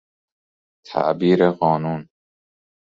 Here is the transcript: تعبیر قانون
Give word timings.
تعبیر 0.85 1.51
قانون 1.51 2.09